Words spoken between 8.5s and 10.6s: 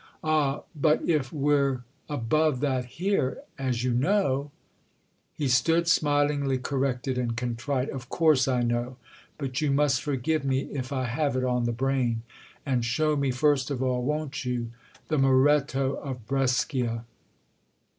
know—but you must forgive